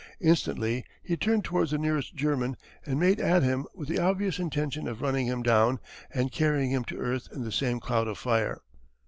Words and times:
Instantly 0.19 0.83
he 1.03 1.15
turned 1.15 1.43
towards 1.43 1.69
the 1.69 1.77
nearest 1.77 2.15
German 2.15 2.57
and 2.87 2.99
made 2.99 3.19
at 3.19 3.43
him 3.43 3.67
with 3.75 3.87
the 3.87 3.99
obvious 3.99 4.39
intention 4.39 4.87
of 4.87 4.99
running 5.03 5.27
him 5.27 5.43
down 5.43 5.79
and 6.11 6.31
carrying 6.31 6.71
him 6.71 6.83
to 6.85 6.97
earth 6.97 7.29
in 7.31 7.43
the 7.43 7.51
same 7.51 7.79
cloud 7.79 8.07
of 8.07 8.17
fire. 8.17 8.61